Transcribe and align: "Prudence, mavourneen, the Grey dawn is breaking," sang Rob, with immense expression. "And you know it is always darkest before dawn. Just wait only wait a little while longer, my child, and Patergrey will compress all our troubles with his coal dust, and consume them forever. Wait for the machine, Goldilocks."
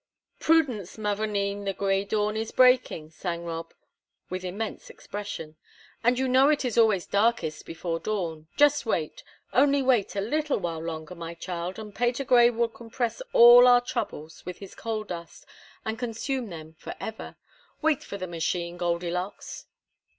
"Prudence, 0.39 0.97
mavourneen, 0.97 1.63
the 1.63 1.73
Grey 1.73 2.03
dawn 2.03 2.35
is 2.35 2.51
breaking," 2.51 3.11
sang 3.11 3.45
Rob, 3.45 3.71
with 4.31 4.43
immense 4.43 4.89
expression. 4.89 5.57
"And 6.03 6.17
you 6.17 6.27
know 6.27 6.49
it 6.49 6.65
is 6.65 6.75
always 6.75 7.05
darkest 7.05 7.67
before 7.67 7.99
dawn. 7.99 8.47
Just 8.57 8.83
wait 8.83 9.23
only 9.53 9.83
wait 9.83 10.15
a 10.15 10.19
little 10.21 10.57
while 10.57 10.81
longer, 10.81 11.13
my 11.13 11.35
child, 11.35 11.77
and 11.77 11.93
Patergrey 11.93 12.49
will 12.49 12.67
compress 12.69 13.21
all 13.31 13.67
our 13.67 13.79
troubles 13.79 14.43
with 14.43 14.57
his 14.57 14.73
coal 14.73 15.03
dust, 15.03 15.45
and 15.85 15.99
consume 15.99 16.49
them 16.49 16.73
forever. 16.79 17.35
Wait 17.83 18.03
for 18.03 18.17
the 18.17 18.25
machine, 18.25 18.77
Goldilocks." 18.77 19.67